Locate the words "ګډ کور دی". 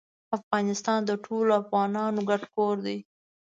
2.29-2.97